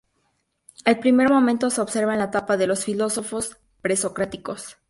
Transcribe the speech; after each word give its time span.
El 0.83 0.97
primer 0.97 1.29
momento 1.29 1.69
se 1.69 1.79
observa 1.79 2.13
en 2.13 2.17
la 2.17 2.25
etapa 2.25 2.57
de 2.57 2.65
los 2.65 2.85
filósofos 2.85 3.57
presocráticos. 3.83 4.79